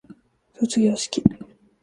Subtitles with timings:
[0.59, 1.21] 卒業式